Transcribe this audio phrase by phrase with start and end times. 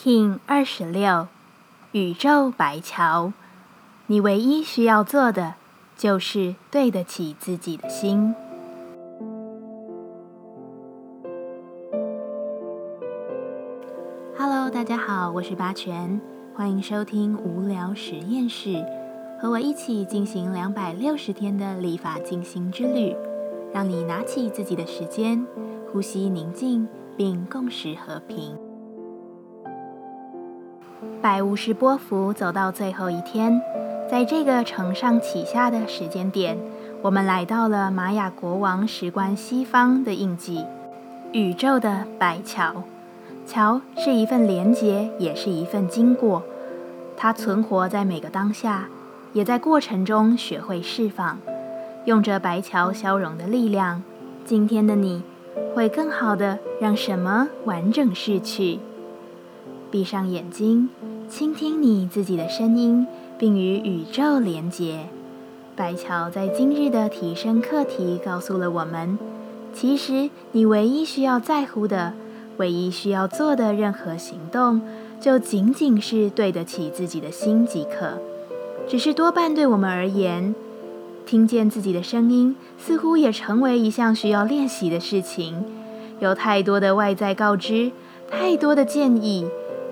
[0.00, 1.26] King 二十六，
[1.90, 3.32] 宇宙白桥，
[4.06, 5.54] 你唯一需要做的
[5.96, 8.32] 就是对得起自己的心。
[14.38, 16.20] Hello，大家好，我是八全，
[16.54, 18.86] 欢迎收听无聊实验室，
[19.42, 23.16] 和我一起进行两百六十天的立法进行之旅，
[23.74, 25.44] 让你拿起自己的时间，
[25.92, 26.86] 呼吸宁静，
[27.16, 28.67] 并共识和平。
[31.20, 33.60] 百巫师波幅走到最后一天，
[34.08, 36.56] 在这个承上启下的时间点，
[37.02, 40.64] 我们来到了玛雅国王石棺西方的印记——
[41.32, 42.84] 宇宙的白桥。
[43.44, 46.44] 桥是一份连结，也是一份经过。
[47.16, 48.88] 它存活在每个当下，
[49.32, 51.36] 也在过程中学会释放。
[52.04, 54.04] 用着白桥消融的力量，
[54.44, 55.24] 今天的你
[55.74, 58.78] 会更好的让什么完整逝去。
[59.90, 60.88] 闭上眼睛。
[61.28, 63.06] 倾听你自己的声音，
[63.38, 65.06] 并与宇宙连结。
[65.76, 69.18] 白桥在今日的提升课题告诉了我们：
[69.74, 72.14] 其实你唯一需要在乎的、
[72.56, 74.80] 唯一需要做的任何行动，
[75.20, 78.18] 就仅仅是对得起自己的心即可。
[78.88, 80.54] 只是多半对我们而言，
[81.26, 85.62] 听见自己的声音，似乎也成为一项需要练习的事情。
[86.20, 87.92] 有太多的外在告知，
[88.30, 89.46] 太多的建议，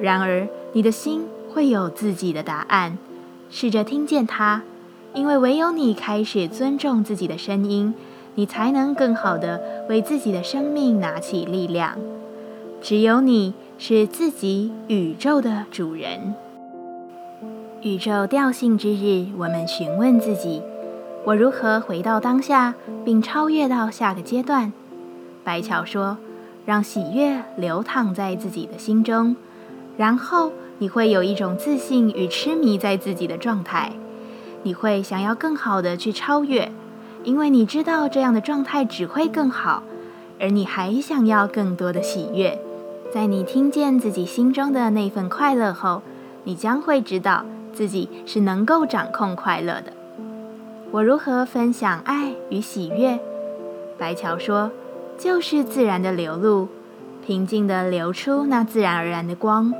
[0.00, 0.48] 然而。
[0.74, 2.98] 你的心会有自己的答案，
[3.50, 4.62] 试着听见它，
[5.14, 7.94] 因为唯有你开始尊重自己的声音，
[8.34, 11.96] 你才能更好的为自己的生命拿起力量。
[12.82, 16.34] 只有你是自己宇宙的主人。
[17.80, 20.62] 宇宙调性之日，我们询问自己：
[21.24, 22.74] 我如何回到当下，
[23.06, 24.70] 并超越到下个阶段？
[25.42, 26.18] 白桥说：
[26.66, 29.34] 让喜悦流淌在自己的心中。
[29.98, 33.92] 然后你会有一种自信与痴迷在自己的状态，
[34.62, 36.70] 你会想要更好的去超越，
[37.24, 39.82] 因为你知道这样的状态只会更好，
[40.38, 42.58] 而你还想要更多的喜悦。
[43.12, 46.02] 在你听见自己心中的那份快乐后，
[46.44, 49.92] 你将会知道自己是能够掌控快乐的。
[50.92, 53.18] 我如何分享爱与喜悦？
[53.98, 54.70] 白桥说，
[55.18, 56.68] 就是自然的流露，
[57.26, 59.74] 平静的流出那自然而然的光。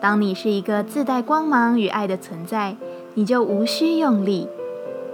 [0.00, 2.76] 当你是一个自带光芒与爱的存在，
[3.14, 4.48] 你就无需用力。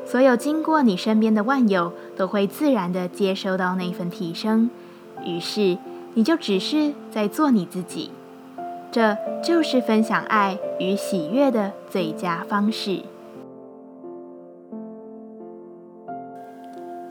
[0.04, 4.68] 所有经过你身边的万有都会自然地接收到那份提升，
[5.24, 5.78] 于是
[6.14, 8.10] 你就只是在做你自己。
[8.90, 13.00] 这就是分享爱与喜悦的最佳方式。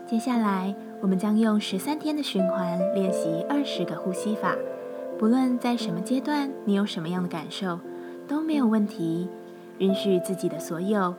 [0.06, 4.54] 接下来，我们将用十三天的循环练习二十个呼吸法。
[5.22, 7.78] 不论在什么阶段，你有什么样的感受，
[8.26, 9.28] 都没有问题。
[9.78, 11.14] 允许自己的所有，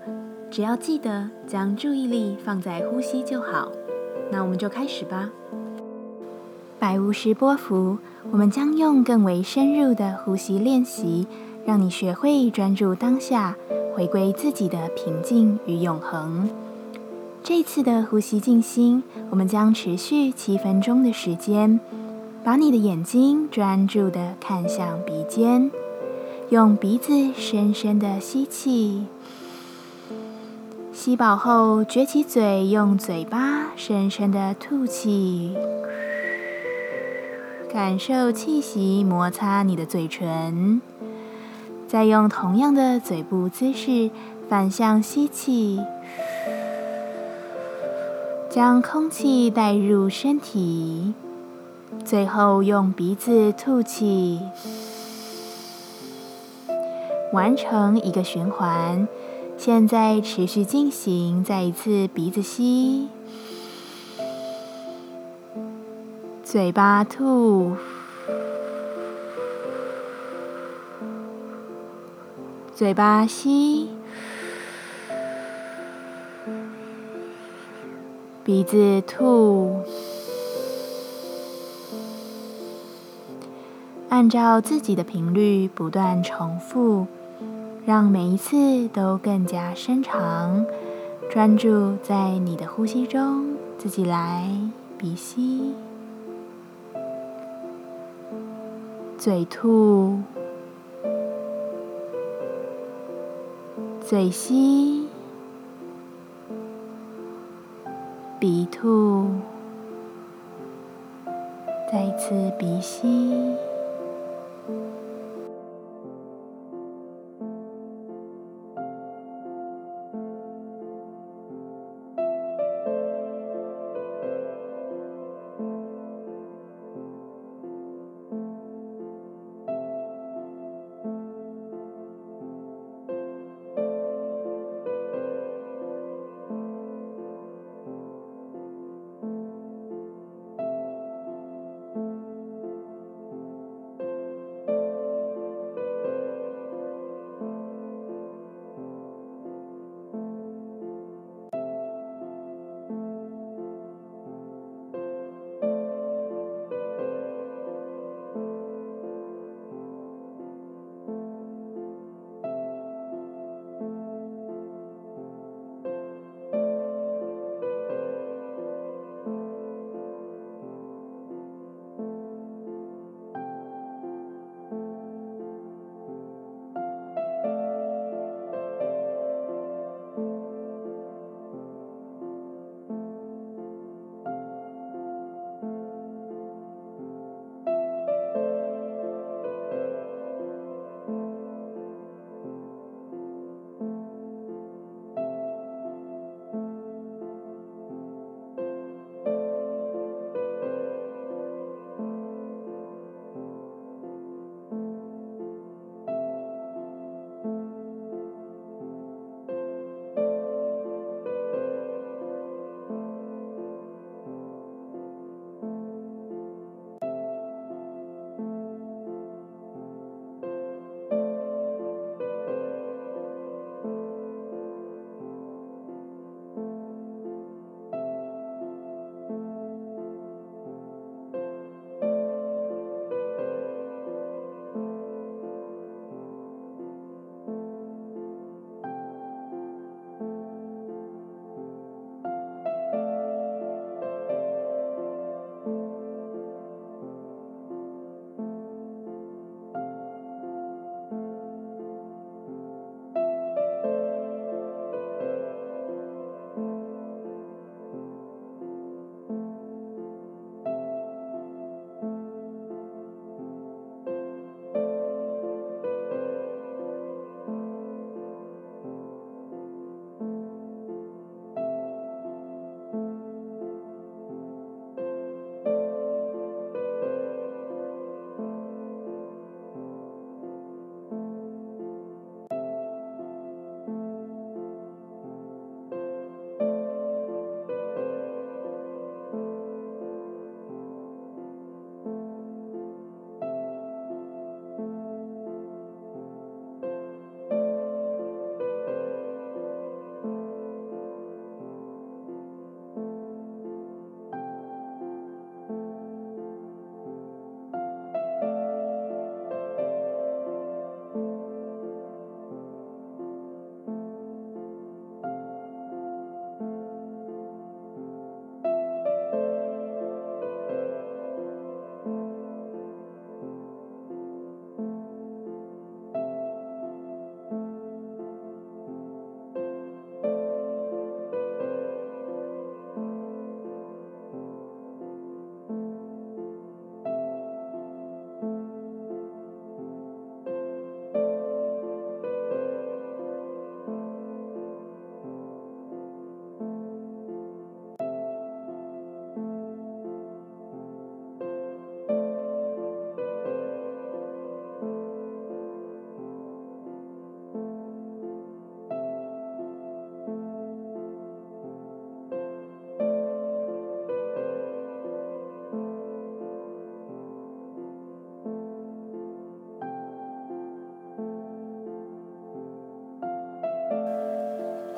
[0.52, 3.72] 只要记得将注意力放在呼吸就好。
[4.30, 5.30] 那我们就开始吧。
[6.78, 7.98] 百无师波幅，
[8.30, 11.26] 我们将用更为深入的呼吸练习，
[11.64, 13.56] 让你学会专注当下，
[13.96, 16.50] 回归自己的平静与永恒。
[17.42, 21.80] 这次的呼吸静心，我们将持续七分钟的时间。
[22.44, 25.72] 把你的眼睛专注地看向鼻尖，
[26.50, 29.06] 用鼻子深深的吸气，
[30.92, 35.56] 吸饱后撅起嘴，用嘴巴深深的吐气，
[37.72, 40.82] 感受气息摩擦你的嘴唇，
[41.88, 44.12] 再用同样的嘴部姿势
[44.50, 45.80] 反向吸气，
[48.50, 51.14] 将空气带入身体。
[52.06, 54.40] 最后用鼻子吐气，
[57.32, 59.08] 完成一个循环。
[59.58, 63.08] 现在持续进行，再一次鼻子吸，
[66.44, 67.76] 嘴巴吐，
[72.76, 73.90] 嘴巴吸，
[78.44, 79.82] 鼻子吐。
[84.14, 87.08] 按照自己的频率不断重复，
[87.84, 90.64] 让每一次都更加深长。
[91.32, 94.48] 专注在你的呼吸中，自己来
[95.00, 95.74] 鼻吸，
[99.18, 100.20] 嘴吐，
[104.00, 105.03] 嘴吸，